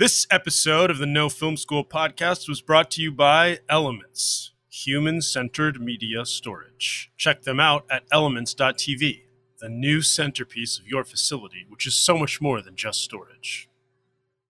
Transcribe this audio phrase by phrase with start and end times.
[0.00, 5.20] This episode of the No Film School podcast was brought to you by Elements, human
[5.20, 7.12] centered media storage.
[7.18, 9.20] Check them out at elements.tv,
[9.58, 13.68] the new centerpiece of your facility, which is so much more than just storage.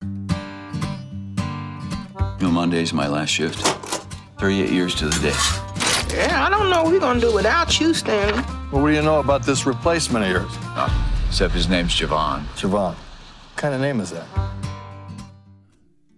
[0.02, 0.28] You
[2.38, 3.58] know, Monday's my last shift.
[4.38, 6.16] 38 years to the day.
[6.16, 8.40] Yeah, I don't know what we're gonna do without you, Stanley.
[8.70, 10.52] Well, what do you know about this replacement of yours?
[10.76, 12.44] Oh, except his name's Javon.
[12.54, 12.94] Javon.
[12.94, 14.28] What kind of name is that?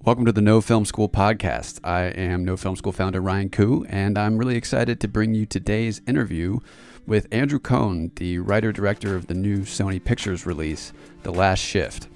[0.05, 1.79] Welcome to the No Film School podcast.
[1.85, 5.47] I am No Film School founder Ryan Koo, and I'm really excited to bring you
[5.47, 6.59] today's interview
[7.07, 12.09] with Andrew Cohn, the writer director of the new Sony Pictures release, The Last Shift.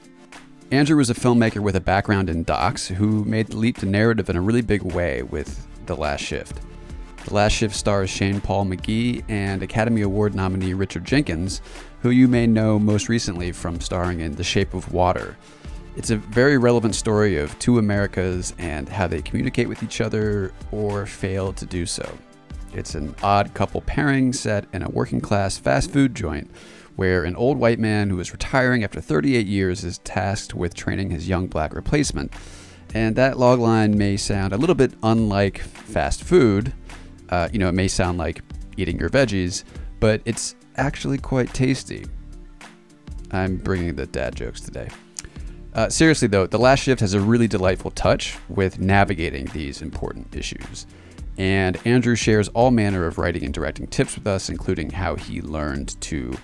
[0.73, 4.29] Andrew was a filmmaker with a background in docs who made the leap to narrative
[4.29, 6.59] in a really big way with The Last Shift.
[7.27, 11.63] The Last Shift stars Shane Paul McGhie and Academy Award nominee Richard Jenkins,
[12.01, 15.37] who you may know most recently from starring in The Shape of Water.
[15.97, 20.53] It's a very relevant story of two Americas and how they communicate with each other
[20.71, 22.07] or fail to do so.
[22.75, 26.51] It's an odd couple pairing set in a working class fast food joint
[26.97, 31.11] where an old white man who is retiring after 38 years is tasked with training
[31.11, 32.31] his young black replacement.
[32.93, 36.75] And that logline may sound a little bit unlike fast food.
[37.31, 38.43] Uh, you know, it may sound like
[38.77, 39.65] eating your veggies,
[39.99, 42.05] but it's actually quite tasty.
[43.31, 44.89] I'm bringing the dad jokes today.
[45.77, 50.35] Uh, seriously, though, The Last Shift has a really delightful touch with navigating these important
[50.35, 50.87] issues.
[51.37, 55.43] And Andrew shares all manner of writing and directing tips with us, including how he
[55.43, 56.35] learned to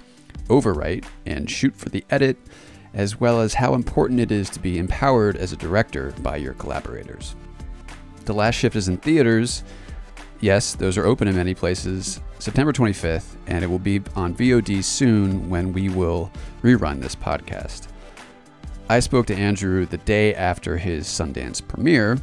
[0.48, 2.36] overwrite and shoot for the edit,
[2.92, 6.52] as well as how important it is to be empowered as a director by your
[6.52, 7.34] collaborators.
[8.26, 9.64] The Last Shift is in theaters.
[10.40, 12.20] Yes, those are open in many places.
[12.38, 16.30] September 25th, and it will be on VOD soon when we will
[16.62, 17.88] rerun this podcast.
[18.92, 22.18] I spoke to Andrew the day after his Sundance premiere.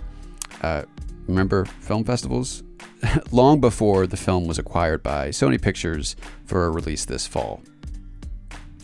[0.61, 0.83] Uh,
[1.27, 2.61] remember film festivals?
[3.31, 6.15] Long before the film was acquired by Sony Pictures
[6.45, 7.63] for a release this fall.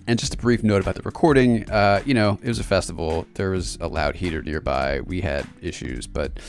[0.08, 3.28] And just a brief note about the recording uh, you know, it was a festival.
[3.36, 5.02] There was a loud heater nearby.
[5.02, 6.40] We had issues, but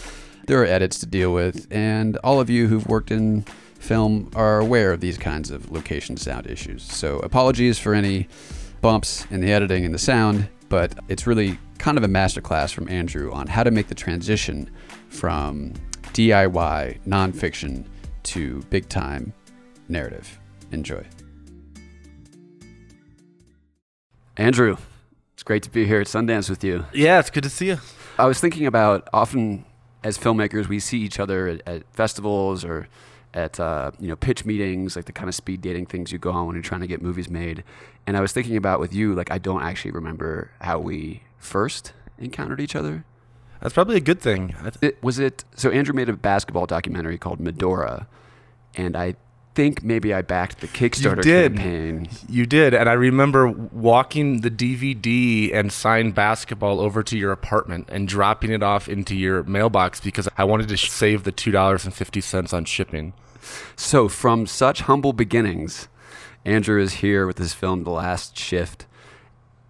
[0.47, 1.67] there are edits to deal with.
[1.71, 3.43] And all of you who've worked in
[3.75, 6.83] film are aware of these kinds of location sound issues.
[6.83, 8.27] So apologies for any
[8.81, 12.89] bumps in the editing and the sound but it's really kind of a masterclass from
[12.89, 14.71] Andrew on how to make the transition
[15.09, 15.73] from
[16.13, 17.85] DIY nonfiction
[18.25, 19.33] to big time
[19.89, 20.39] narrative.
[20.73, 21.05] Enjoy.
[24.37, 24.77] Andrew,
[25.35, 26.85] it's great to be here at Sundance with you.
[26.93, 27.79] Yeah, it's good to see you.
[28.19, 29.65] I was thinking about often
[30.07, 32.87] as filmmakers, we see each other at, at festivals or
[33.37, 36.33] at uh, you know pitch meetings, like the kind of speed dating things you go
[36.33, 37.63] on when you're trying to get movies made.
[38.07, 41.93] And I was thinking about with you, like I don't actually remember how we first
[42.19, 43.05] encountered each other.
[43.61, 44.55] That's probably a good thing.
[44.81, 45.71] It, was it so?
[45.71, 48.09] Andrew made a basketball documentary called Medora,
[48.75, 49.17] and I
[49.55, 51.57] think maybe I backed the Kickstarter you did.
[51.57, 52.09] campaign.
[52.29, 57.89] You did, and I remember walking the DVD and signed basketball over to your apartment
[57.91, 61.85] and dropping it off into your mailbox because I wanted to save the two dollars
[61.85, 63.13] and fifty cents on shipping.
[63.77, 65.89] So, from such humble beginnings,
[66.45, 68.87] Andrew is here with his film, The Last Shift,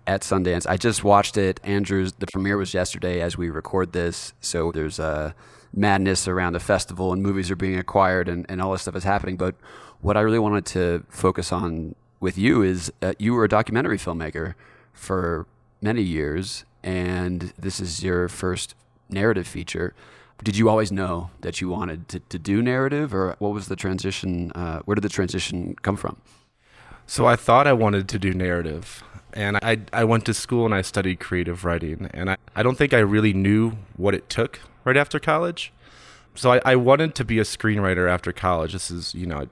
[0.06, 0.66] at Sundance.
[0.68, 1.60] I just watched it.
[1.64, 4.32] Andrew's, the premiere was yesterday as we record this.
[4.40, 5.34] So, there's a
[5.72, 9.04] madness around the festival and movies are being acquired and, and all this stuff is
[9.04, 9.36] happening.
[9.36, 9.54] But
[10.00, 13.98] what I really wanted to focus on with you is uh, you were a documentary
[13.98, 14.54] filmmaker
[14.92, 15.46] for
[15.82, 18.74] many years, and this is your first
[19.10, 19.94] narrative feature
[20.42, 23.76] did you always know that you wanted to, to do narrative or what was the
[23.76, 26.16] transition uh, where did the transition come from?
[27.06, 29.02] So i thought i wanted to do narrative
[29.32, 32.76] and I, I went to school and i studied creative writing and I, I don't
[32.76, 35.72] think i really knew what it took right after college.
[36.34, 38.72] So I, I wanted to be a screenwriter after college.
[38.72, 39.46] This is you know i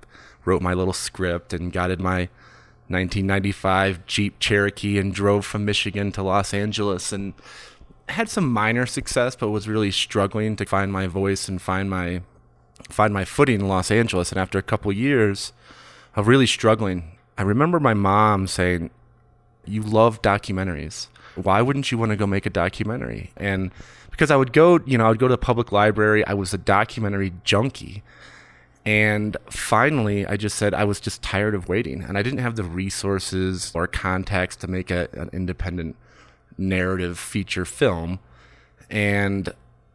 [0.44, 2.28] wrote my little script and got in my
[2.88, 7.32] 1995 jeep cherokee and drove from michigan to los angeles and
[8.08, 12.22] had some minor success, but was really struggling to find my voice and find my
[12.88, 14.30] find my footing in Los Angeles.
[14.30, 15.52] And after a couple years
[16.16, 18.90] of really struggling, I remember my mom saying,
[19.64, 21.08] "You love documentaries.
[21.34, 23.70] Why wouldn't you want to go make a documentary?" And
[24.10, 26.24] because I would go, you know, I would go to the public library.
[26.26, 28.02] I was a documentary junkie.
[28.86, 32.54] And finally, I just said I was just tired of waiting, and I didn't have
[32.54, 35.96] the resources or contacts to make a, an independent
[36.56, 38.20] narrative feature film.
[38.90, 39.52] And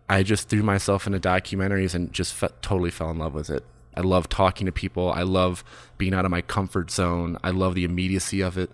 [0.10, 3.64] I just threw myself into documentaries and just totally fell in love with it.
[3.96, 5.12] I love talking to people.
[5.12, 5.64] I love
[5.98, 7.38] being out of my comfort zone.
[7.44, 8.72] I love the immediacy of it.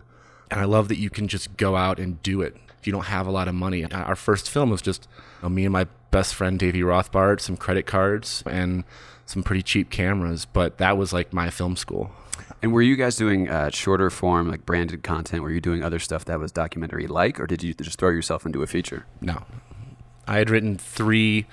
[0.52, 2.56] And I love that you can just go out and do it.
[2.80, 3.84] If you don't have a lot of money.
[3.92, 5.08] Our first film was just
[5.42, 8.84] you know, me and my best friend Davey Rothbart, some credit cards, and
[9.26, 10.46] some pretty cheap cameras.
[10.46, 12.12] But that was like my film school.
[12.62, 15.44] And were you guys doing uh, shorter form, like branded content?
[15.44, 18.46] Were you doing other stuff that was documentary like, or did you just throw yourself
[18.46, 19.06] into a feature?
[19.22, 19.44] No.
[20.28, 21.46] I had written three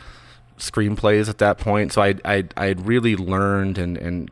[0.58, 4.30] screenplays at that point, so I I I had really learned and and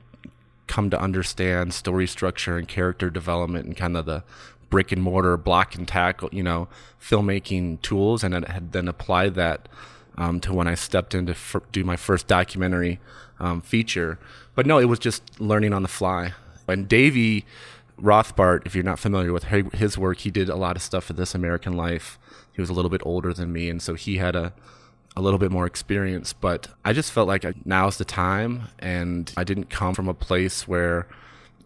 [0.66, 4.22] come to understand story structure and character development and kind of the
[4.70, 6.68] brick and mortar block and tackle, you know,
[7.02, 9.68] filmmaking tools, and I had then applied that
[10.16, 13.00] um, to when I stepped in to f- do my first documentary
[13.40, 14.18] um, feature.
[14.60, 16.34] But no, it was just learning on the fly.
[16.68, 17.46] And Davey
[17.98, 21.14] Rothbart, if you're not familiar with his work, he did a lot of stuff for
[21.14, 22.18] This American Life.
[22.52, 24.52] He was a little bit older than me, and so he had a
[25.16, 26.34] a little bit more experience.
[26.34, 30.68] But I just felt like now's the time, and I didn't come from a place
[30.68, 31.06] where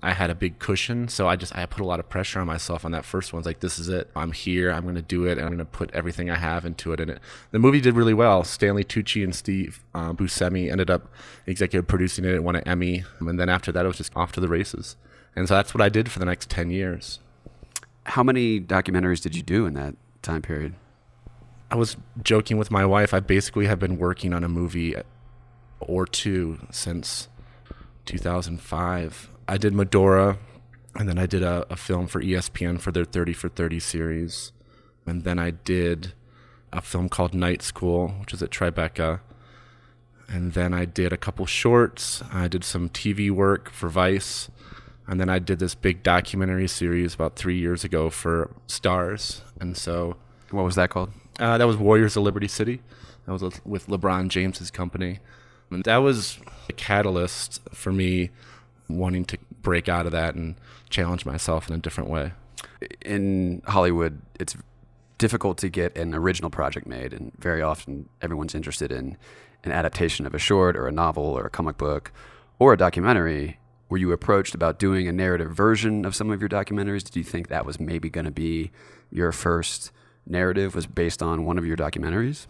[0.05, 2.47] I had a big cushion, so I just I put a lot of pressure on
[2.47, 3.41] myself on that first one.
[3.41, 4.11] It's like this is it.
[4.15, 4.71] I'm here.
[4.71, 5.39] I'm going to do it.
[5.39, 7.01] And I'm going to put everything I have into it.
[7.01, 7.21] And it,
[7.53, 8.45] the movie did really well.
[8.45, 11.09] Stanley Tucci and Steve uh, Buscemi ended up
[11.47, 12.35] executive producing it.
[12.35, 14.97] It won an Emmy, and then after that, it was just off to the races.
[15.35, 17.21] And so that's what I did for the next ten years.
[18.05, 20.75] How many documentaries did you do in that time period?
[21.71, 23.15] I was joking with my wife.
[23.15, 24.95] I basically have been working on a movie
[25.81, 27.29] or two since
[28.05, 30.39] 2005 I did Medora,
[30.95, 34.53] and then I did a, a film for ESPN for their 30 for 30 series.
[35.07, 36.15] And then I did
[36.73, 39.21] a film called Night School, which is at Tribeca.
[40.29, 42.23] And then I did a couple shorts.
[42.33, 44.51] I did some TV work for Vice.
[45.07, 49.43] And then I did this big documentary series about three years ago for Starz.
[49.61, 50.17] And so.
[50.51, 51.11] What was that called?
[51.39, 52.81] Uh, that was Warriors of Liberty City.
[53.27, 55.19] That was with LeBron James's company.
[55.71, 56.39] And that was
[56.69, 58.31] a catalyst for me
[58.89, 60.57] wanting to break out of that and
[60.91, 62.33] challenge myself in a different way.
[63.05, 64.57] In Hollywood, it's
[65.19, 69.17] difficult to get an original project made, and very often everyone's interested in
[69.65, 72.13] an adaptation of a short or a novel or a comic book
[72.59, 73.59] or a documentary.
[73.89, 77.05] Were you approached about doing a narrative version of some of your documentaries?
[77.05, 78.71] Did you think that was maybe going to be
[79.11, 79.93] your first
[80.27, 82.47] narrative was based on one of your documentaries?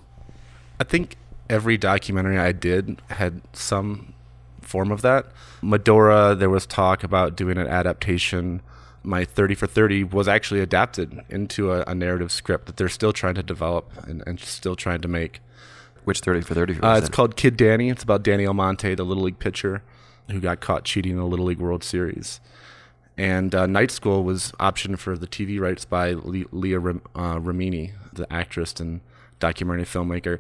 [0.81, 1.17] I think
[1.51, 4.15] every documentary I did had some
[4.65, 5.27] form of that.
[5.63, 8.63] Medora, there was talk about doing an adaptation.
[9.03, 13.13] My 30 for 30 was actually adapted into a, a narrative script that they're still
[13.13, 15.41] trying to develop and, and still trying to make.
[16.05, 16.81] Which 30 for 30?
[16.81, 17.89] Uh, it's called Kid Danny.
[17.89, 19.83] It's about Danny Almonte, the Little League pitcher
[20.31, 22.41] who got caught cheating in the Little League World Series.
[23.17, 27.39] And uh, Night School was optioned for the TV rights by Le- Leah Ram- uh,
[27.39, 29.01] Remini, the actress and
[29.41, 30.39] documentary filmmaker.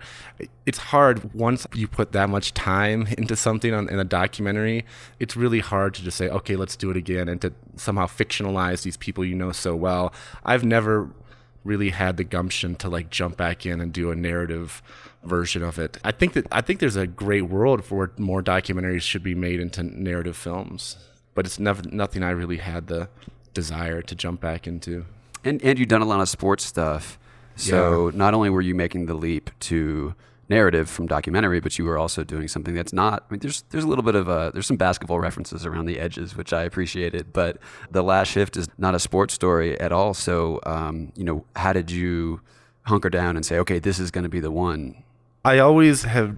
[0.66, 4.84] It's hard once you put that much time into something on, in a documentary.
[5.20, 8.82] It's really hard to just say, okay, let's do it again, and to somehow fictionalize
[8.82, 10.12] these people you know so well.
[10.44, 11.10] I've never
[11.64, 14.82] really had the gumption to like jump back in and do a narrative
[15.24, 15.98] version of it.
[16.04, 19.60] I think that I think there's a great world for more documentaries should be made
[19.60, 20.96] into narrative films,
[21.34, 23.08] but it's never nothing I really had the
[23.54, 25.06] desire to jump back into.
[25.42, 27.18] And and you've done a lot of sports stuff.
[27.56, 28.16] So yeah.
[28.16, 30.14] not only were you making the leap to
[30.48, 33.24] narrative from documentary, but you were also doing something that's not.
[33.28, 35.98] I mean, there's there's a little bit of a there's some basketball references around the
[35.98, 37.32] edges, which I appreciated.
[37.32, 37.58] But
[37.90, 40.14] the last shift is not a sports story at all.
[40.14, 42.40] So um, you know, how did you
[42.82, 45.02] hunker down and say, okay, this is going to be the one?
[45.44, 46.36] I always have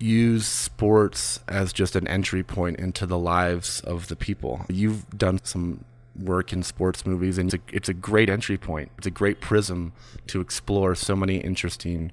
[0.00, 4.66] used sports as just an entry point into the lives of the people.
[4.68, 5.84] You've done some
[6.18, 8.90] work in sports movies, and it's a, it's a great entry point.
[8.98, 9.92] It's a great prism
[10.28, 12.12] to explore so many interesting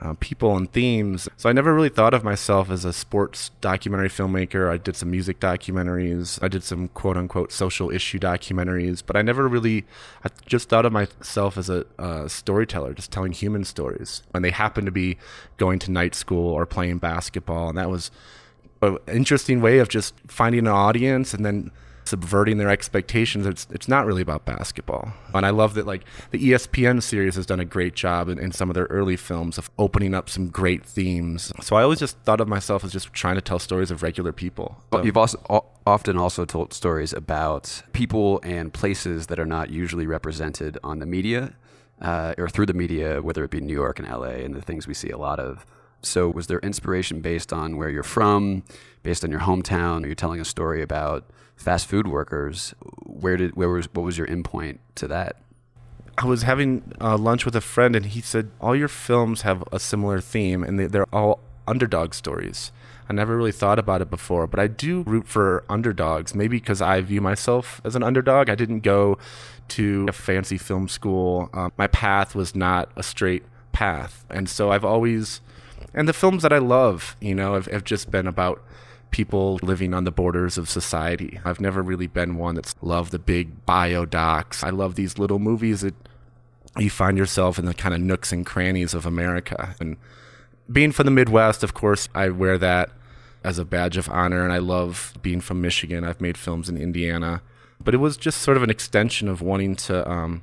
[0.00, 1.28] uh, people and themes.
[1.36, 4.70] So I never really thought of myself as a sports documentary filmmaker.
[4.70, 6.38] I did some music documentaries.
[6.42, 9.86] I did some quote unquote social issue documentaries, but I never really,
[10.24, 11.84] I just thought of myself as a
[12.28, 14.22] storyteller, just telling human stories.
[14.32, 15.18] And they happened to be
[15.56, 17.68] going to night school or playing basketball.
[17.68, 18.10] And that was
[18.82, 21.72] an interesting way of just finding an audience and then
[22.08, 23.46] subverting their expectations.
[23.46, 25.12] It's it's not really about basketball.
[25.34, 28.52] And I love that like the ESPN series has done a great job in, in
[28.52, 31.52] some of their early films of opening up some great themes.
[31.60, 34.32] So I always just thought of myself as just trying to tell stories of regular
[34.32, 34.76] people.
[34.92, 35.02] So.
[35.02, 35.38] You've also
[35.86, 41.06] often also told stories about people and places that are not usually represented on the
[41.06, 41.54] media
[42.00, 44.86] uh, or through the media, whether it be New York and LA and the things
[44.86, 45.66] we see a lot of.
[46.00, 48.62] So, was there inspiration based on where you're from,
[49.02, 50.04] based on your hometown?
[50.04, 52.72] Are you telling a story about fast food workers.
[53.04, 55.36] Where did where was what was your endpoint to that?
[56.16, 59.62] I was having uh, lunch with a friend, and he said all your films have
[59.70, 62.72] a similar theme, and they, they're all underdog stories.
[63.08, 66.34] I never really thought about it before, but I do root for underdogs.
[66.34, 68.50] Maybe because I view myself as an underdog.
[68.50, 69.16] I didn't go
[69.68, 71.50] to a fancy film school.
[71.52, 75.40] Um, my path was not a straight path, and so I've always,
[75.94, 78.62] and the films that I love, you know, have, have just been about
[79.10, 81.40] people living on the borders of society.
[81.44, 84.62] I've never really been one that's loved the big bio docs.
[84.62, 85.94] I love these little movies that
[86.76, 89.74] you find yourself in the kind of nooks and crannies of America.
[89.80, 89.96] And
[90.70, 92.90] being from the Midwest, of course, I wear that
[93.42, 94.44] as a badge of honor.
[94.44, 96.04] And I love being from Michigan.
[96.04, 97.42] I've made films in Indiana.
[97.82, 100.42] But it was just sort of an extension of wanting to um,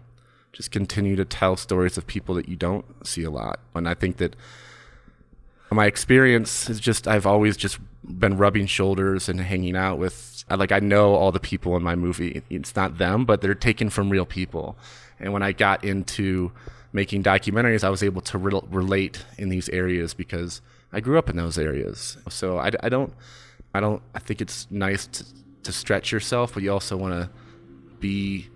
[0.53, 3.59] just continue to tell stories of people that you don't see a lot.
[3.75, 4.35] And I think that
[5.75, 10.71] my experience is just I've always just been rubbing shoulders and hanging out with like
[10.71, 12.41] I know all the people in my movie.
[12.49, 14.77] It's not them, but they're taken from real people.
[15.19, 16.51] And when I got into
[16.93, 20.61] making documentaries, I was able to re- relate in these areas because
[20.93, 22.17] I grew up in those areas.
[22.29, 23.13] So I, I don't,
[23.73, 25.25] I don't, I think it's nice to,
[25.63, 27.29] to stretch yourself, but you also want to
[27.99, 28.47] be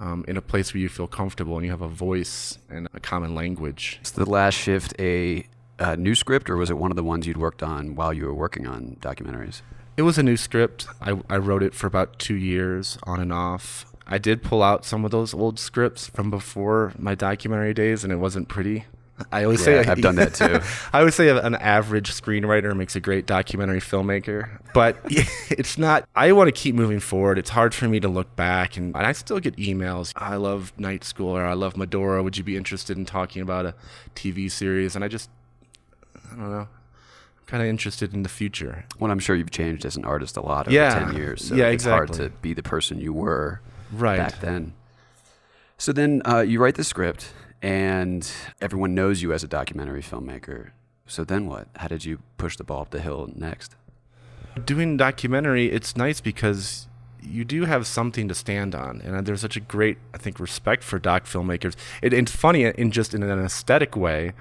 [0.00, 3.00] um, in a place where you feel comfortable and you have a voice and a
[3.00, 4.00] common language.
[4.02, 5.46] Is the last shift a,
[5.78, 8.24] a new script, or was it one of the ones you'd worked on while you
[8.26, 9.62] were working on documentaries?
[9.96, 10.86] It was a new script.
[11.00, 13.84] I, I wrote it for about two years on and off.
[14.06, 18.12] I did pull out some of those old scripts from before my documentary days, and
[18.12, 18.84] it wasn't pretty.
[19.32, 20.60] I always Yeah, say I've done that too.
[20.92, 24.96] I always say an average screenwriter makes a great documentary filmmaker, but
[25.50, 26.08] it's not.
[26.14, 27.36] I want to keep moving forward.
[27.36, 30.12] It's hard for me to look back, and, and I still get emails.
[30.16, 32.22] I love Night School, or I love Medora.
[32.22, 33.74] Would you be interested in talking about a
[34.14, 34.94] TV series?
[34.94, 35.28] And I just,
[36.32, 36.68] I don't know.
[36.68, 38.84] I'm kind of interested in the future.
[38.98, 41.04] Well, I'm sure you've changed as an artist a lot over Yeah.
[41.06, 41.44] 10 years.
[41.48, 43.60] So Yeah, it's hard to be the person you were
[43.92, 44.18] Right.
[44.18, 44.72] back then.
[45.78, 47.32] So then uh, you write the script,
[47.62, 48.30] and
[48.60, 50.70] everyone knows you as a documentary filmmaker.
[51.06, 51.68] So then what?
[51.76, 53.74] How did you push the ball up the hill next?
[54.64, 56.88] doing documentary, it's nice because
[57.22, 60.82] you do have something to stand on, and there's such a great, I think, respect
[60.82, 61.76] for doc filmmakers.
[62.02, 64.32] It, it's funny in just in an aesthetic way.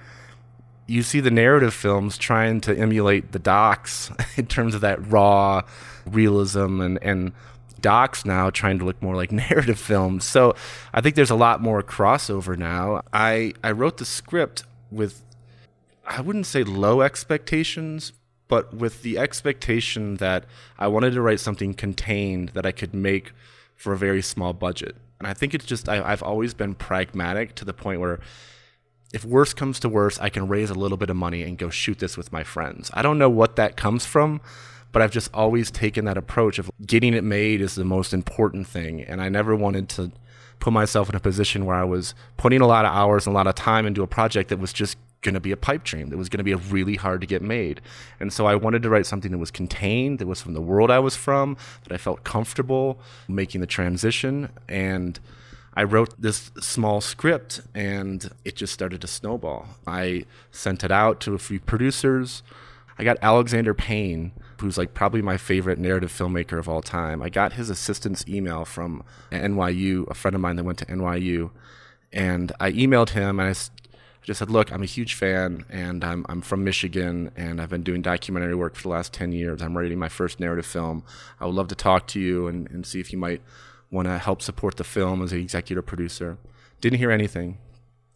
[0.87, 5.63] You see the narrative films trying to emulate the docs in terms of that raw
[6.05, 7.33] realism, and and
[7.79, 10.25] docs now trying to look more like narrative films.
[10.25, 10.55] So
[10.93, 13.01] I think there's a lot more crossover now.
[13.13, 15.21] I I wrote the script with
[16.05, 18.13] I wouldn't say low expectations,
[18.47, 20.45] but with the expectation that
[20.79, 23.33] I wanted to write something contained that I could make
[23.75, 24.95] for a very small budget.
[25.19, 28.19] And I think it's just, I, I've always been pragmatic to the point where
[29.13, 31.69] if worse comes to worse, I can raise a little bit of money and go
[31.69, 32.91] shoot this with my friends.
[32.93, 34.41] I don't know what that comes from,
[34.91, 38.67] but I've just always taken that approach of getting it made is the most important
[38.67, 39.01] thing.
[39.01, 40.11] And I never wanted to
[40.59, 43.37] put myself in a position where I was putting a lot of hours and a
[43.37, 46.09] lot of time into a project that was just going to be a pipe dream
[46.09, 47.81] that was going to be really hard to get made.
[48.19, 50.91] And so I wanted to write something that was contained, that was from the world
[50.91, 54.49] I was from, that I felt comfortable making the transition.
[54.67, 55.19] And
[55.77, 59.67] I wrote this small script and it just started to snowball.
[59.85, 62.41] I sent it out to a few producers.
[62.97, 67.21] I got Alexander Payne, who's like probably my favorite narrative filmmaker of all time.
[67.21, 71.51] I got his assistant's email from NYU, a friend of mine that went to NYU.
[72.11, 73.53] And I emailed him and I
[74.23, 77.83] just said, Look, I'm a huge fan and I'm, I'm from Michigan and I've been
[77.83, 79.61] doing documentary work for the last 10 years.
[79.61, 81.03] I'm writing my first narrative film.
[81.39, 83.43] I would love to talk to you and, and see if you might
[83.91, 86.37] want to help support the film as an executive producer.
[86.81, 87.57] Didn't hear anything.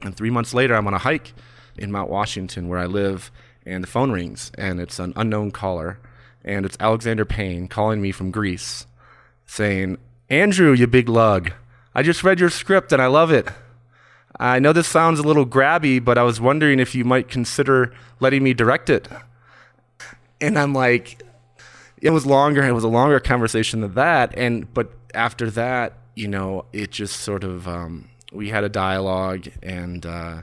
[0.02, 1.34] And three months later, I'm on a hike
[1.78, 3.32] in Mount Washington where I live,
[3.66, 6.00] and the phone rings, and it's an unknown caller,
[6.44, 8.86] and it's Alexander Payne calling me from Greece,
[9.46, 9.98] saying,
[10.30, 11.52] Andrew, you big lug,
[11.94, 13.48] I just read your script and I love it.
[14.40, 17.94] I know this sounds a little grabby, but I was wondering if you might consider
[18.20, 19.08] letting me direct it.
[20.40, 21.22] And I'm like,
[22.02, 22.64] it was longer.
[22.64, 24.34] It was a longer conversation than that.
[24.38, 29.48] And but after that, you know, it just sort of um, we had a dialogue
[29.62, 30.42] and uh,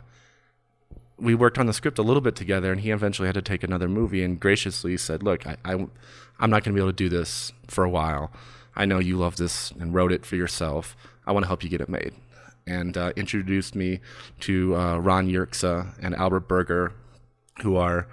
[1.18, 2.70] we worked on the script a little bit together.
[2.72, 5.72] And he eventually had to take another movie and graciously said, "Look, I, I
[6.40, 8.30] I'm not going to be able to do this for a while.
[8.76, 10.96] I know you love this and wrote it for yourself.
[11.26, 12.14] I want to help you get it made."
[12.66, 14.00] And uh, introduced me
[14.40, 16.92] to uh, Ron Yerxa and Albert Berger,
[17.62, 18.06] who are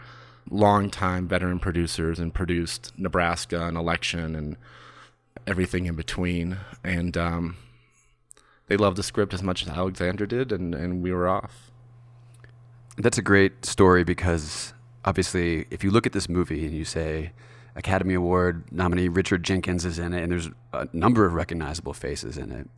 [0.49, 4.57] longtime veteran producers and produced Nebraska and Election and
[5.47, 6.57] everything in between.
[6.83, 7.57] And um,
[8.67, 11.71] they loved the script as much as Alexander did, and, and we were off.
[12.97, 14.73] That's a great story because
[15.03, 17.33] obviously, if you look at this movie and you say
[17.75, 22.37] Academy Award nominee Richard Jenkins is in it, and there's a number of recognizable faces
[22.37, 22.69] in it,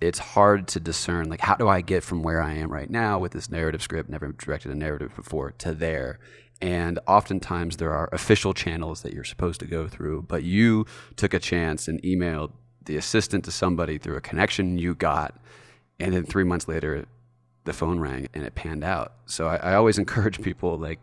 [0.00, 3.18] it's hard to discern like how do I get from where I am right now
[3.18, 6.18] with this narrative script, never directed a narrative before, to there.
[6.64, 11.34] And oftentimes there are official channels that you're supposed to go through, but you took
[11.34, 12.52] a chance and emailed
[12.86, 15.38] the assistant to somebody through a connection you got,
[16.00, 17.04] and then three months later,
[17.64, 19.12] the phone rang and it panned out.
[19.26, 21.00] So I, I always encourage people like,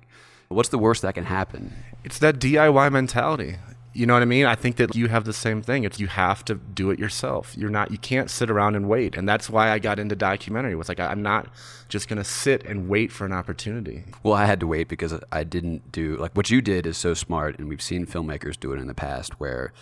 [0.47, 1.71] what's the worst that can happen?
[2.03, 3.57] It's that DIY mentality.
[3.93, 4.45] You know what I mean?
[4.45, 5.83] I think that you have the same thing.
[5.83, 7.53] It's you have to do it yourself.
[7.57, 9.17] You're not you can't sit around and wait.
[9.17, 10.71] And that's why I got into documentary.
[10.71, 11.47] It was like I'm not
[11.89, 14.05] just going to sit and wait for an opportunity.
[14.23, 17.13] Well, I had to wait because I didn't do like what you did is so
[17.13, 19.73] smart and we've seen filmmakers do it in the past where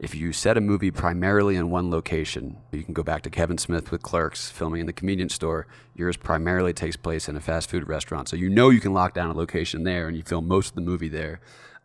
[0.00, 3.58] if you set a movie primarily in one location, you can go back to Kevin
[3.58, 5.66] Smith with Clerks filming in the convenience store.
[5.94, 8.26] Yours primarily takes place in a fast food restaurant.
[8.28, 10.74] So you know you can lock down a location there and you film most of
[10.76, 11.40] the movie there.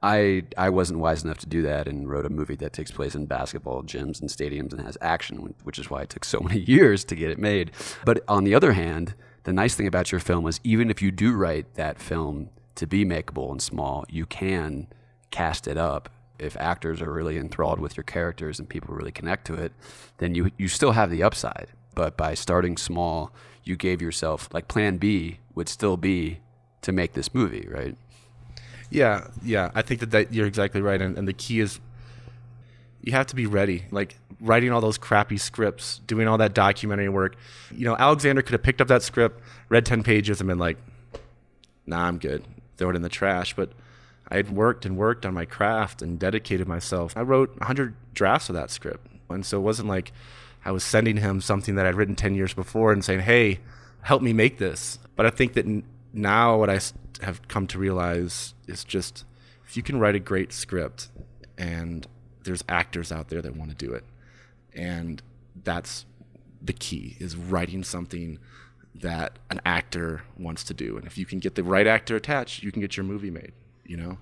[0.05, 3.15] I I wasn't wise enough to do that and wrote a movie that takes place
[3.15, 6.59] in basketball gyms and stadiums and has action, which is why it took so many
[6.59, 7.71] years to get it made.
[8.05, 11.09] But on the other hand, the nice thing about your film is even if you
[11.09, 14.87] do write that film to be makeable and small, you can
[15.31, 16.09] cast it up.
[16.37, 19.71] If actors are really enthralled with your characters and people really connect to it,
[20.19, 21.69] then you you still have the upside.
[21.95, 23.31] But by starting small,
[23.63, 26.41] you gave yourself like plan B would still be
[26.83, 27.97] to make this movie, right?
[28.89, 29.71] Yeah, yeah.
[29.73, 31.01] I think that, that you're exactly right.
[31.01, 31.79] And, and the key is
[33.01, 33.85] you have to be ready.
[33.91, 37.35] Like writing all those crappy scripts, doing all that documentary work.
[37.71, 40.77] You know, Alexander could have picked up that script, read 10 pages, and been like,
[41.85, 42.43] nah, I'm good.
[42.77, 43.55] Throw it in the trash.
[43.55, 43.71] But
[44.27, 47.15] I had worked and worked on my craft and dedicated myself.
[47.15, 49.07] I wrote 100 drafts of that script.
[49.29, 50.11] And so it wasn't like
[50.63, 53.59] I was sending him something that I'd written 10 years before and saying, hey,
[54.01, 54.99] help me make this.
[55.15, 55.65] But I think that
[56.15, 56.79] now what I
[57.21, 59.25] have come to realize is just
[59.67, 61.09] if you can write a great script
[61.57, 62.07] and
[62.43, 64.03] there's actors out there that want to do it
[64.73, 65.21] and
[65.63, 66.05] that's
[66.61, 68.39] the key is writing something
[68.93, 72.63] that an actor wants to do and if you can get the right actor attached
[72.63, 73.51] you can get your movie made
[73.85, 74.17] you know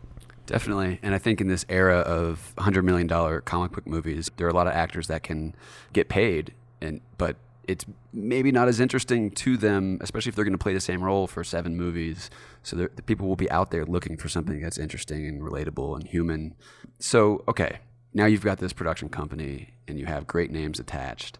[0.45, 0.99] Definitely.
[1.01, 3.07] And I think in this era of $100 million
[3.41, 5.55] comic book movies, there are a lot of actors that can
[5.93, 10.53] get paid, and but it's maybe not as interesting to them, especially if they're going
[10.53, 12.29] to play the same role for seven movies.
[12.61, 16.07] So the people will be out there looking for something that's interesting and relatable and
[16.07, 16.55] human.
[16.99, 17.79] So, okay,
[18.13, 21.39] now you've got this production company and you have great names attached.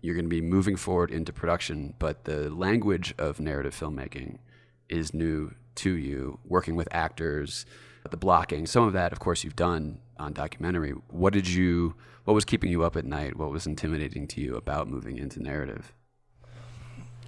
[0.00, 4.38] You're going to be moving forward into production, but the language of narrative filmmaking
[4.88, 7.64] is new to you, working with actors,
[8.10, 8.66] the blocking.
[8.66, 10.90] Some of that, of course, you've done on documentary.
[11.08, 13.36] What did you what was keeping you up at night?
[13.36, 15.92] What was intimidating to you about moving into narrative?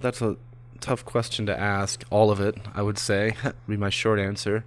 [0.01, 0.37] That's a
[0.79, 2.03] tough question to ask.
[2.09, 3.35] All of it, I would say,
[3.67, 4.63] be my short answer.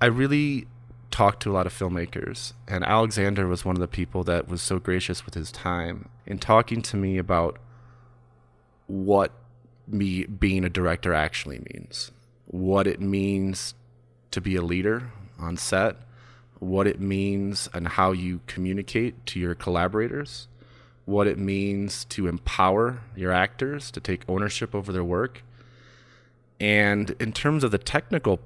[0.00, 0.66] I really
[1.10, 4.62] talked to a lot of filmmakers, and Alexander was one of the people that was
[4.62, 7.58] so gracious with his time in talking to me about
[8.86, 9.32] what
[9.86, 12.10] me being a director actually means,
[12.46, 13.74] what it means
[14.30, 15.96] to be a leader on set,
[16.60, 20.48] what it means and how you communicate to your collaborators,
[21.04, 25.42] what it means to empower your actors to take ownership over their work.
[26.60, 28.40] And in terms of the technical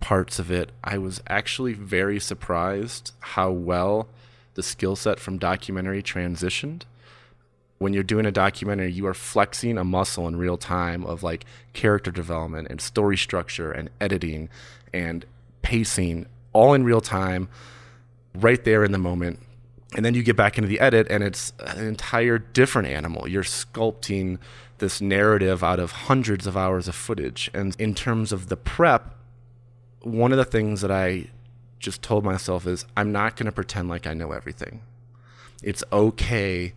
[0.00, 4.08] parts of it, I was actually very surprised how well
[4.54, 6.82] the skill set from documentary transitioned.
[7.78, 11.44] When you're doing a documentary, you are flexing a muscle in real time of like
[11.72, 14.48] character development and story structure and editing
[14.92, 15.24] and
[15.62, 17.48] pacing all in real time,
[18.34, 19.40] right there in the moment.
[19.96, 23.26] And then you get back into the edit, and it's an entire different animal.
[23.26, 24.38] You're sculpting
[24.78, 27.50] this narrative out of hundreds of hours of footage.
[27.52, 29.14] And in terms of the prep,
[30.02, 31.26] one of the things that I
[31.78, 34.82] just told myself is I'm not going to pretend like I know everything.
[35.62, 36.72] It's okay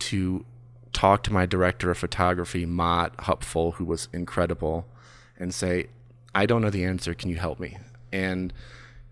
[0.00, 0.44] to
[0.92, 4.86] talk to my director of photography, Mott Hupfel, who was incredible,
[5.38, 5.86] and say,
[6.34, 7.14] I don't know the answer.
[7.14, 7.78] Can you help me?
[8.12, 8.52] And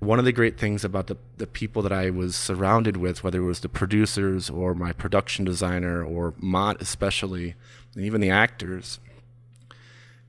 [0.00, 3.40] one of the great things about the, the people that I was surrounded with, whether
[3.40, 7.54] it was the producers or my production designer or Mott especially,
[7.94, 9.00] and even the actors,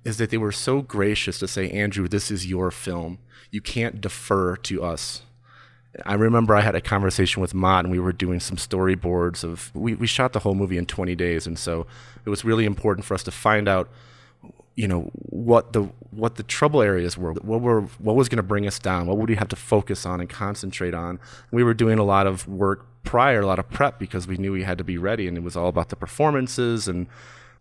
[0.03, 3.19] is that they were so gracious to say, Andrew, this is your film.
[3.51, 5.21] You can't defer to us.
[6.05, 9.71] I remember I had a conversation with Mott and we were doing some storyboards of
[9.75, 11.87] we, we shot the whole movie in 20 days and so
[12.25, 13.89] it was really important for us to find out
[14.79, 18.43] you know what the what the trouble areas were what were what was going to
[18.43, 21.19] bring us down what would we have to focus on and concentrate on.
[21.51, 24.53] We were doing a lot of work prior a lot of prep because we knew
[24.53, 26.87] we had to be ready and it was all about the performances.
[26.87, 27.07] And,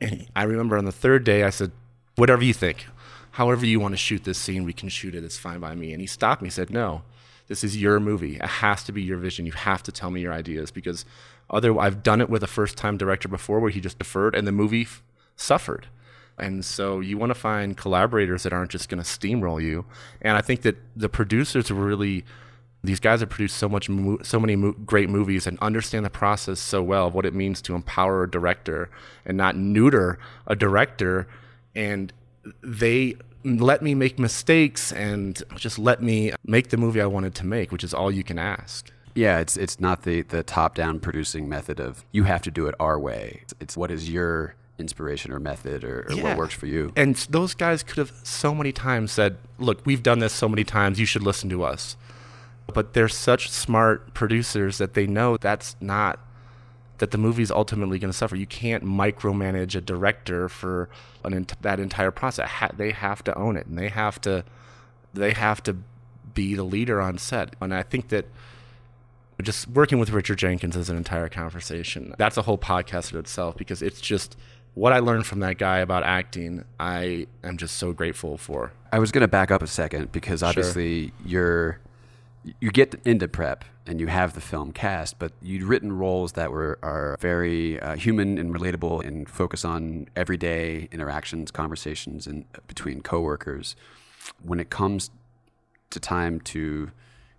[0.00, 1.72] and i remember on the third day i said
[2.14, 2.86] whatever you think.
[3.32, 5.24] However you want to shoot this scene we can shoot it.
[5.24, 5.92] It's fine by me.
[5.92, 7.02] And he stopped me and said no.
[7.48, 8.36] This is your movie.
[8.36, 9.44] It has to be your vision.
[9.44, 10.70] You have to tell me your ideas.
[10.70, 11.04] Because
[11.50, 14.46] other I've done it with a first time director before where he just deferred and
[14.46, 15.02] the movie f-
[15.34, 15.88] suffered.
[16.38, 19.84] And so you want to find collaborators that aren't just going to steamroll you.
[20.20, 22.24] And I think that the producers really
[22.84, 23.90] these guys have produced so much
[24.22, 27.74] so many great movies and understand the process so well of what it means to
[27.74, 28.88] empower a director
[29.26, 31.26] and not neuter a director
[31.74, 32.12] and
[32.62, 37.46] they let me make mistakes and just let me make the movie I wanted to
[37.46, 38.90] make, which is all you can ask.
[39.14, 42.66] Yeah, it's it's not the the top down producing method of you have to do
[42.66, 43.40] it our way.
[43.42, 46.22] It's, it's what is your inspiration or method or, or Yeah.
[46.22, 46.92] what works for you.
[46.96, 50.64] And those guys could have so many times said, "Look, we've done this so many
[50.64, 51.00] times.
[51.00, 51.96] You should listen to us."
[52.72, 56.20] But they're such smart producers that they know that's not
[56.98, 58.36] that the movie's ultimately going to suffer.
[58.36, 60.88] You can't micromanage a director for
[61.24, 62.48] an that entire process.
[62.48, 64.44] Ha- they have to own it, and they have to
[65.14, 65.76] they have to
[66.34, 67.56] be the leader on set.
[67.60, 68.26] And I think that
[69.42, 72.14] just working with Richard Jenkins is an entire conversation.
[72.18, 74.36] That's a whole podcast in itself because it's just
[74.74, 76.64] what I learned from that guy about acting.
[76.78, 78.72] I am just so grateful for.
[78.92, 81.80] I was going to back up a second because obviously you're
[82.60, 86.52] you get into prep and you have the film cast, but you'd written roles that
[86.52, 93.00] were are very uh, human and relatable and focus on everyday interactions, conversations, and between
[93.00, 93.76] coworkers.
[94.42, 95.10] When it comes
[95.90, 96.90] to time to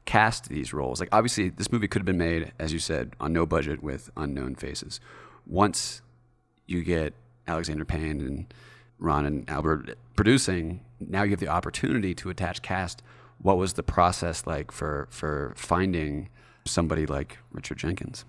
[0.05, 3.31] cast these roles, like obviously this movie could have been made, as you said, on
[3.31, 4.99] no budget with unknown faces.
[5.45, 6.01] Once
[6.69, 7.13] you get
[7.47, 8.53] Alexander Payne and
[8.99, 13.01] Ron and Albert producing, now you have the opportunity to attach cast.
[13.41, 16.29] What was the process like for for finding
[16.65, 18.25] somebody like Richard Jenkins?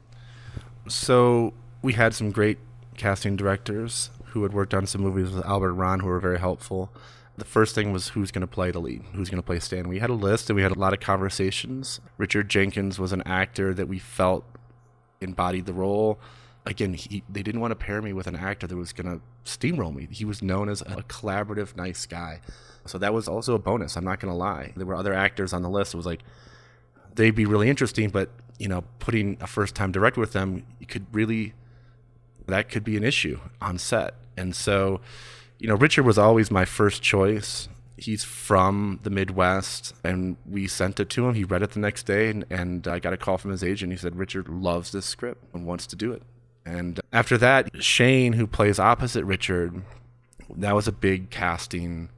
[0.89, 2.59] So we had some great
[2.97, 6.39] casting directors who had worked on some movies with Albert and Ron who were very
[6.39, 6.93] helpful.
[7.37, 9.89] The first thing was who's going to play the lead, who's going to play Stan.
[9.89, 12.01] We had a list and we had a lot of conversations.
[12.19, 14.45] Richard Jenkins was an actor that we felt
[15.21, 16.21] embodied the role.
[16.67, 19.23] Again, he, they didn't want to pair me with an actor that was going to
[19.51, 20.09] steamroll me.
[20.11, 22.41] He was known as a collaborative, nice guy.
[22.87, 23.97] So that was also a bonus.
[23.97, 24.73] I'm not going to lie.
[24.77, 25.95] There were other actors on the list.
[25.95, 26.23] It was like,
[27.15, 31.07] they'd be really interesting, but you know, putting a first time director with them, could
[31.13, 31.55] really
[32.47, 34.15] that could be an issue on set.
[34.37, 35.01] And so,
[35.59, 37.69] you know, Richard was always my first choice.
[37.97, 41.35] He's from the Midwest, and we sent it to him.
[41.35, 43.93] He read it the next day, and, and I got a call from his agent.
[43.93, 46.23] He said, Richard loves this script and wants to do it.
[46.71, 49.83] And after that, Shane, who plays opposite Richard,
[50.57, 52.11] that was a big casting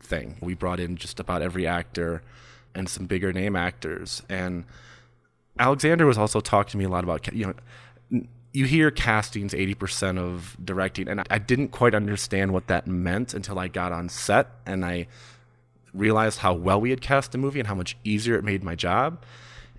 [0.00, 0.36] thing.
[0.40, 2.22] We brought in just about every actor
[2.74, 4.22] and some bigger name actors.
[4.28, 4.64] And
[5.58, 7.54] Alexander was also talking to me a lot about, you
[8.10, 8.22] know,
[8.54, 13.58] you hear castings 80% of directing, and I, didn't quite understand what that meant until
[13.58, 15.06] I got on set and I
[15.92, 18.74] realized how well we had cast the movie and how much easier it made my
[18.74, 19.22] job.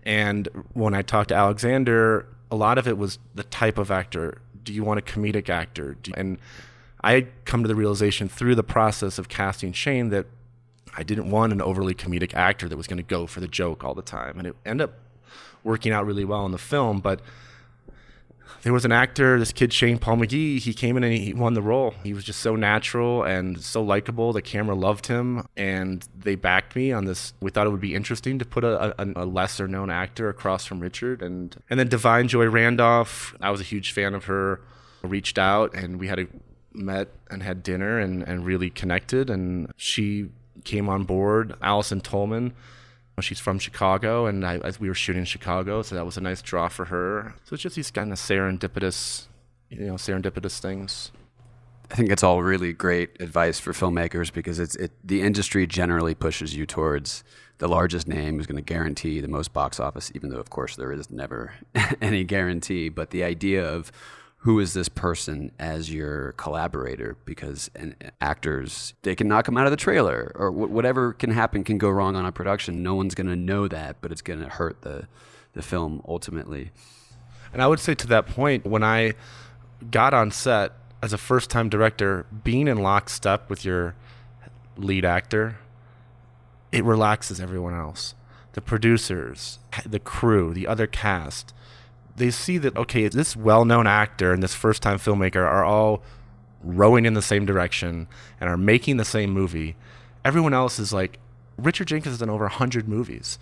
[0.03, 4.41] And when I talked to Alexander, a lot of it was the type of actor.
[4.63, 5.97] Do you want a comedic actor?
[6.15, 6.37] And
[7.01, 10.25] I had come to the realization through the process of casting Shane that
[10.95, 13.83] I didn't want an overly comedic actor that was going to go for the joke
[13.83, 14.37] all the time.
[14.37, 14.95] And it ended up
[15.63, 16.99] working out really well in the film.
[16.99, 17.21] But
[18.63, 20.59] there was an actor, this kid Shane Paul McGhie.
[20.59, 21.93] He came in and he won the role.
[22.03, 24.33] He was just so natural and so likable.
[24.33, 27.33] The camera loved him, and they backed me on this.
[27.41, 30.65] We thought it would be interesting to put a, a, a lesser known actor across
[30.65, 33.35] from Richard, and and then Da'Vine Joy Randolph.
[33.41, 34.61] I was a huge fan of her.
[35.01, 36.27] Reached out and we had a
[36.73, 39.29] met and had dinner and and really connected.
[39.29, 40.29] And she
[40.65, 41.55] came on board.
[41.61, 42.53] Allison Tolman.
[43.21, 46.21] She's from Chicago, and I, as we were shooting in Chicago, so that was a
[46.21, 47.35] nice draw for her.
[47.45, 49.27] So it's just these kind of serendipitous,
[49.69, 51.11] you know, serendipitous things.
[51.91, 56.13] I think it's all really great advice for filmmakers because it's it the industry generally
[56.13, 57.23] pushes you towards
[57.57, 60.75] the largest name who's going to guarantee the most box office, even though of course
[60.75, 61.53] there is never
[62.01, 62.89] any guarantee.
[62.89, 63.91] But the idea of
[64.43, 67.17] who is this person as your collaborator?
[67.25, 67.69] Because
[68.21, 71.77] actors they can knock them out of the trailer or wh- whatever can happen can
[71.77, 72.81] go wrong on a production.
[72.81, 75.07] No one's going to know that but it's going to hurt the
[75.53, 76.71] the film ultimately.
[77.51, 79.13] And I would say to that point, when I
[79.91, 83.95] got on set as a first time director, being in lockstep with your
[84.77, 85.57] lead actor,
[86.71, 88.13] it relaxes everyone else.
[88.53, 91.53] The producers, the crew, the other cast,
[92.19, 96.03] they see that, okay, this well known actor and this first time filmmaker are all
[96.63, 98.07] rowing in the same direction
[98.39, 99.75] and are making the same movie.
[100.23, 101.17] Everyone else is like,
[101.57, 103.39] Richard Jenkins has done over 100 movies.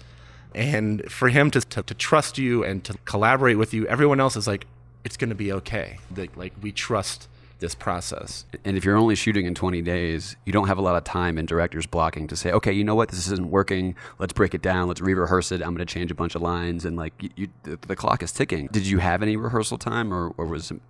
[0.55, 4.35] And for him to, to, to trust you and to collaborate with you, everyone else
[4.35, 4.65] is like,
[5.03, 5.97] it's going to be okay.
[6.15, 7.27] Like, like we trust
[7.59, 8.45] this process.
[8.63, 11.37] And if you're only shooting in 20 days, you don't have a lot of time
[11.37, 13.95] in director's blocking to say, okay, you know what, this isn't working.
[14.19, 14.87] Let's break it down.
[14.87, 15.61] Let's re-rehearse it.
[15.61, 18.31] I'm going to change a bunch of lines, and like you, the, the clock is
[18.31, 18.67] ticking.
[18.67, 20.81] Did you have any rehearsal time, or, or was it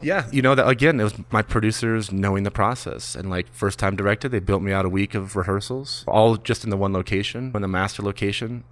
[0.00, 1.00] Yeah, you know that again.
[1.00, 4.72] It was my producers knowing the process, and like first time directed, they built me
[4.72, 8.64] out a week of rehearsals, all just in the one location, in the master location.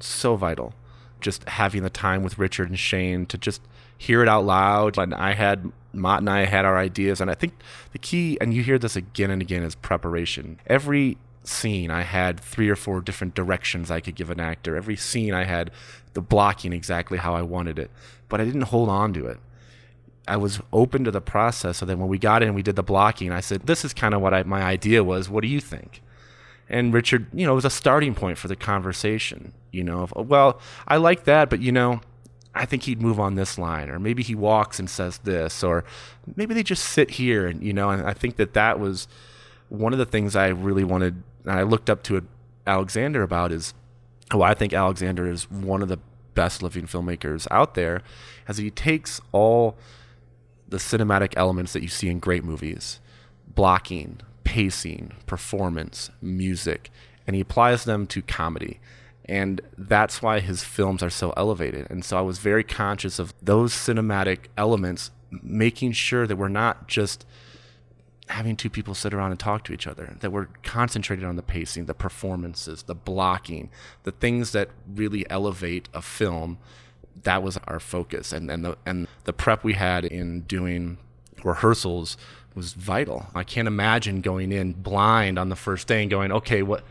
[0.00, 0.74] So vital,
[1.20, 3.60] just having the time with Richard and Shane to just
[3.98, 4.96] hear it out loud.
[4.96, 7.54] And I had Mott and I had our ideas, and I think
[7.92, 10.60] the key, and you hear this again and again, is preparation.
[10.66, 14.76] Every scene, I had three or four different directions I could give an actor.
[14.76, 15.70] Every scene, I had
[16.14, 17.90] the blocking exactly how I wanted it,
[18.28, 19.38] but I didn't hold on to it.
[20.26, 21.78] I was open to the process.
[21.78, 23.32] So then when we got in, we did the blocking.
[23.32, 25.30] I said, "This is kind of what I, my idea was.
[25.30, 26.02] What do you think?"
[26.68, 29.54] And Richard, you know, it was a starting point for the conversation.
[29.70, 32.02] You know, of, well, I like that, but you know,
[32.58, 35.84] I think he'd move on this line, or maybe he walks and says this, or
[36.34, 37.90] maybe they just sit here, and you know.
[37.90, 39.06] And I think that that was
[39.68, 42.26] one of the things I really wanted, and I looked up to
[42.66, 43.74] Alexander about is,
[44.32, 45.98] well, I think Alexander is one of the
[46.34, 48.02] best living filmmakers out there,
[48.48, 49.76] as he takes all
[50.68, 53.00] the cinematic elements that you see in great movies
[53.54, 56.90] blocking, pacing, performance, music,
[57.26, 58.80] and he applies them to comedy.
[59.28, 61.86] And that's why his films are so elevated.
[61.90, 66.88] And so I was very conscious of those cinematic elements, making sure that we're not
[66.88, 67.26] just
[68.28, 71.42] having two people sit around and talk to each other, that we're concentrated on the
[71.42, 73.70] pacing, the performances, the blocking,
[74.04, 76.58] the things that really elevate a film
[77.24, 80.98] that was our focus and, and the and the prep we had in doing
[81.44, 82.16] rehearsals
[82.54, 83.26] was vital.
[83.34, 86.84] I can't imagine going in blind on the first day and going, okay, what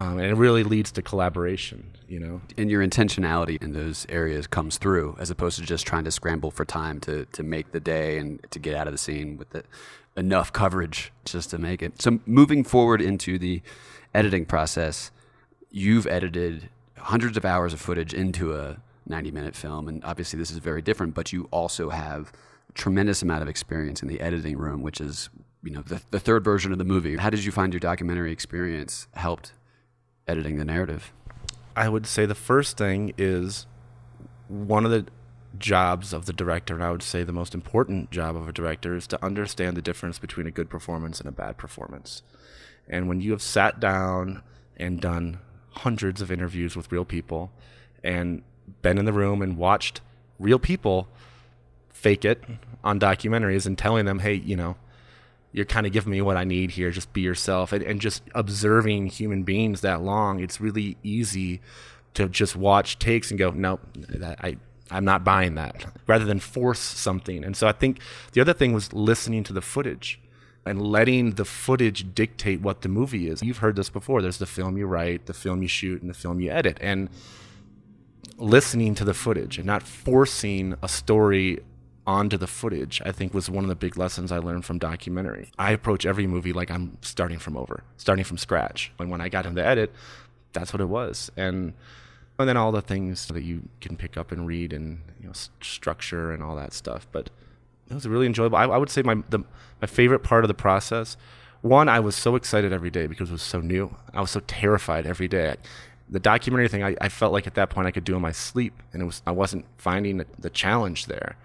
[0.00, 2.40] um, and it really leads to collaboration, you know.
[2.56, 6.50] and your intentionality in those areas comes through as opposed to just trying to scramble
[6.50, 9.50] for time to, to make the day and to get out of the scene with
[9.50, 9.62] the,
[10.16, 12.00] enough coverage just to make it.
[12.00, 13.62] So moving forward into the
[14.14, 15.10] editing process,
[15.70, 20.50] you've edited hundreds of hours of footage into a 90 minute film and obviously this
[20.50, 22.32] is very different but you also have
[22.70, 25.28] a tremendous amount of experience in the editing room which is
[25.62, 28.32] you know the, the third version of the movie how did you find your documentary
[28.32, 29.52] experience helped
[30.26, 31.12] editing the narrative
[31.76, 33.66] I would say the first thing is
[34.48, 35.06] one of the
[35.58, 38.94] jobs of the director, and I would say the most important job of a director,
[38.94, 42.22] is to understand the difference between a good performance and a bad performance.
[42.88, 44.42] And when you have sat down
[44.76, 45.38] and done
[45.70, 47.50] hundreds of interviews with real people
[48.02, 48.42] and
[48.82, 50.00] been in the room and watched
[50.38, 51.08] real people
[51.92, 52.42] fake it
[52.82, 54.76] on documentaries and telling them, hey, you know,
[55.54, 56.90] you're kind of giving me what I need here.
[56.90, 57.72] Just be yourself.
[57.72, 61.60] And, and just observing human beings that long, it's really easy
[62.14, 64.56] to just watch takes and go, nope, that, I,
[64.90, 67.44] I'm not buying that, rather than force something.
[67.44, 68.00] And so I think
[68.32, 70.20] the other thing was listening to the footage
[70.66, 73.40] and letting the footage dictate what the movie is.
[73.40, 74.22] You've heard this before.
[74.22, 76.78] There's the film you write, the film you shoot, and the film you edit.
[76.80, 77.10] And
[78.38, 81.60] listening to the footage and not forcing a story
[82.06, 85.50] onto the footage, I think was one of the big lessons I learned from documentary.
[85.58, 88.92] I approach every movie like I'm starting from over, starting from scratch.
[88.98, 89.92] And when I got into edit,
[90.52, 91.30] that's what it was.
[91.36, 91.72] And
[92.38, 95.30] and then all the things that you can pick up and read and you know
[95.30, 97.06] s- structure and all that stuff.
[97.12, 97.30] But
[97.88, 98.56] it was really enjoyable.
[98.56, 99.40] I, I would say my the,
[99.80, 101.16] my favorite part of the process.
[101.62, 103.96] One, I was so excited every day because it was so new.
[104.12, 105.56] I was so terrified every day.
[106.10, 108.32] The documentary thing, I, I felt like at that point I could do in my
[108.32, 111.36] sleep, and it was I wasn't finding the, the challenge there.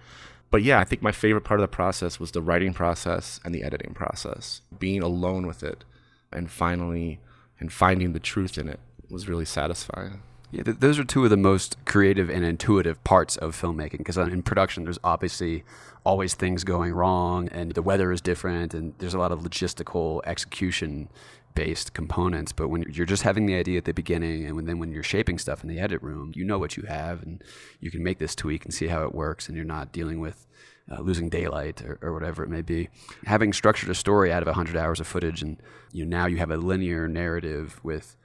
[0.51, 3.53] But yeah, I think my favorite part of the process was the writing process and
[3.53, 4.61] the editing process.
[4.77, 5.83] Being alone with it,
[6.31, 7.19] and finally,
[7.59, 10.21] and finding the truth in it was really satisfying.
[10.51, 13.99] Yeah, th- those are two of the most creative and intuitive parts of filmmaking.
[13.99, 15.63] Because uh, in production, there's obviously
[16.03, 20.21] always things going wrong, and the weather is different, and there's a lot of logistical
[20.25, 21.09] execution
[21.55, 22.51] based components.
[22.51, 25.37] But when you're just having the idea at the beginning, and then when you're shaping
[25.37, 27.43] stuff in the edit room, you know what you have, and
[27.79, 30.47] you can make this tweak and see how it works, and you're not dealing with
[30.91, 32.89] uh, losing daylight or, or whatever it may be.
[33.25, 36.37] Having structured a story out of 100 hours of footage, and you know, now you
[36.37, 38.15] have a linear narrative with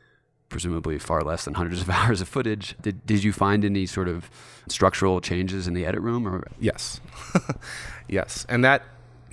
[0.48, 2.76] presumably far less than hundreds of hours of footage.
[2.80, 4.30] Did, did you find any sort of
[4.68, 6.26] structural changes in the edit room?
[6.26, 7.00] Or Yes.
[8.08, 8.46] yes.
[8.48, 8.82] And that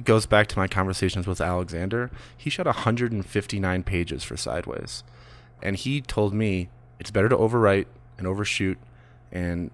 [0.03, 2.11] goes back to my conversations with Alexander.
[2.37, 5.03] He shot 159 pages for Sideways.
[5.61, 7.85] And he told me it's better to overwrite
[8.17, 8.77] and overshoot
[9.31, 9.71] and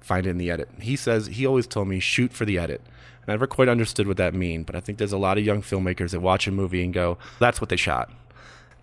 [0.00, 0.68] find it in the edit.
[0.80, 2.80] He says he always told me shoot for the edit.
[3.22, 5.44] And I never quite understood what that mean, but I think there's a lot of
[5.44, 8.10] young filmmakers that watch a movie and go, that's what they shot.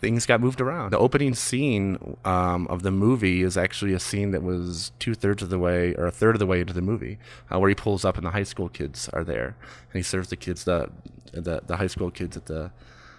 [0.05, 0.87] Things got moved around.
[0.91, 1.83] The opening scene
[2.25, 5.95] um, of the movie is actually a scene that was two thirds of the way
[5.99, 7.17] or a third of the way into the movie,
[7.49, 9.49] uh, where he pulls up and the high school kids are there,
[9.89, 10.79] and he serves the kids the
[11.45, 12.69] the, the high school kids at the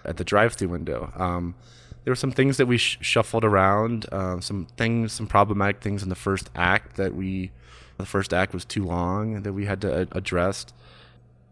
[0.05, 1.11] at the drive-through window.
[1.27, 1.55] Um,
[2.03, 6.03] there were some things that we sh- shuffled around, uh, some things, some problematic things
[6.03, 7.51] in the first act that we,
[7.97, 10.65] the first act was too long that we had to address.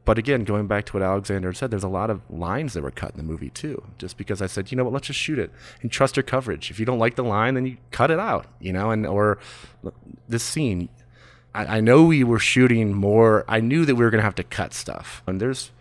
[0.06, 2.92] But again, going back to what Alexander said, there's a lot of lines that were
[2.92, 3.84] cut in the movie too.
[3.98, 6.70] Just because I said, you know what, let's just shoot it and trust your coverage.
[6.70, 8.46] If you don't like the line, then you cut it out.
[8.60, 9.40] You know, and or
[10.30, 10.90] this scene,
[11.56, 13.46] I, I know we were shooting more.
[13.48, 15.72] I knew that we were going to have to cut stuff, and there's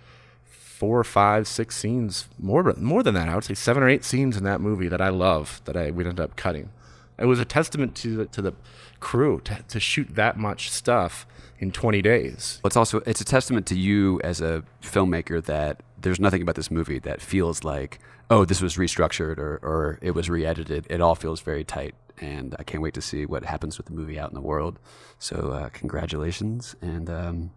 [0.45, 3.29] four, five, six scenes more more than that.
[3.29, 5.91] I would say seven or eight scenes in that movie that I love that I
[5.91, 6.71] we ended up cutting.
[7.19, 8.55] It was a testament to the, to the
[8.99, 11.27] crew to, to shoot that much stuff
[11.65, 12.61] in 20 days.
[12.63, 16.71] It's also it's a testament to you as a filmmaker that there's nothing about this
[16.71, 17.99] movie that feels like
[18.29, 20.87] oh this was restructured or, or it was re-edited.
[20.91, 23.95] It all feels very tight, and I can't wait to see what happens with the
[23.95, 24.79] movie out in the world.
[25.19, 27.51] So uh, congratulations, and um,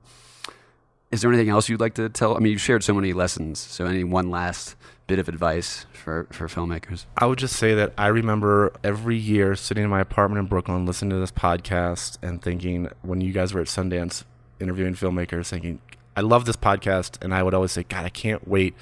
[1.11, 2.37] is there anything else you'd like to tell?
[2.37, 3.59] I mean, you've shared so many lessons.
[3.59, 7.05] So any one last bit of advice for, for filmmakers?
[7.17, 10.85] I would just say that I remember every year sitting in my apartment in Brooklyn
[10.85, 14.23] listening to this podcast and thinking when you guys were at Sundance
[14.59, 15.79] interviewing filmmakers, thinking,
[16.15, 17.23] I love this podcast.
[17.23, 18.75] And I would always say, God, I can't wait.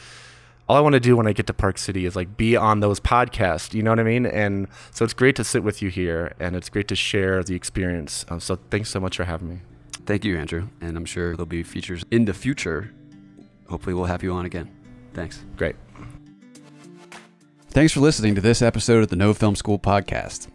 [0.67, 2.79] All I want to do when I get to Park City is like be on
[2.79, 3.73] those podcasts.
[3.73, 4.25] You know what I mean?
[4.25, 7.53] And so it's great to sit with you here and it's great to share the
[7.53, 8.25] experience.
[8.29, 9.59] Um, so thanks so much for having me.
[10.07, 10.69] Thank you, Andrew.
[10.81, 12.91] And I'm sure there'll be features in the future.
[13.69, 14.71] Hopefully, we'll have you on again.
[15.13, 15.43] Thanks.
[15.55, 15.75] Great.
[17.75, 20.47] Thanks for listening to this episode of the No Film School podcast.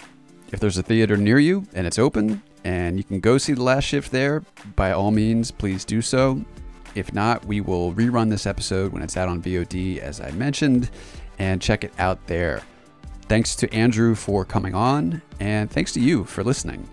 [0.53, 3.63] If there's a theater near you and it's open and you can go see the
[3.63, 4.43] last shift there,
[4.75, 6.43] by all means, please do so.
[6.95, 10.89] If not, we will rerun this episode when it's out on VOD, as I mentioned,
[11.39, 12.63] and check it out there.
[13.29, 16.89] Thanks to Andrew for coming on, and thanks to you for listening.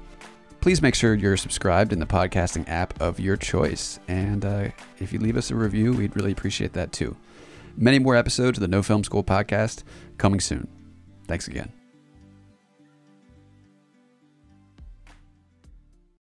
[0.59, 4.01] Please make sure you're subscribed in the podcasting app of your choice.
[4.09, 4.67] And uh,
[4.99, 7.15] if you leave us a review, we'd really appreciate that too.
[7.79, 9.83] Many more episodes of the No Film School podcast
[10.17, 10.67] coming soon.
[11.27, 11.76] Thanks again.